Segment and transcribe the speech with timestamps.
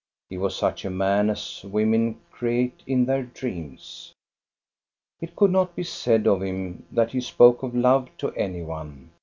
[0.31, 4.15] He was such a man as women create in their dreams!
[5.19, 9.11] It could not be said of him that he spoke of love to any one.